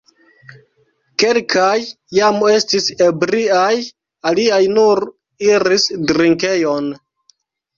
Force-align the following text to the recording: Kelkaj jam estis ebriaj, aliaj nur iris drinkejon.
Kelkaj 1.23 1.75
jam 2.19 2.39
estis 2.53 2.87
ebriaj, 3.09 3.75
aliaj 4.31 4.61
nur 4.79 5.05
iris 5.51 5.87
drinkejon. 6.13 6.91